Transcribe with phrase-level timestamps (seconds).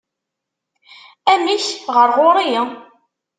[1.31, 1.65] Amek,
[1.95, 2.53] ɣer ɣur-i?